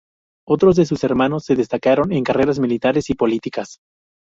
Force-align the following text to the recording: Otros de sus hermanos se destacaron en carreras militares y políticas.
Otros 0.47 0.77
de 0.77 0.87
sus 0.87 1.03
hermanos 1.03 1.45
se 1.45 1.55
destacaron 1.55 2.11
en 2.11 2.23
carreras 2.23 2.57
militares 2.57 3.11
y 3.11 3.13
políticas. 3.13 3.77